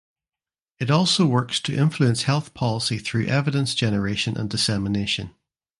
It 0.79 0.89
also 0.89 1.27
works 1.27 1.59
to 1.59 1.77
influence 1.77 2.23
health 2.23 2.55
policy 2.55 2.97
through 2.97 3.27
evidence 3.27 3.75
generation 3.75 4.35
and 4.35 4.49
dissemination. 4.49 5.35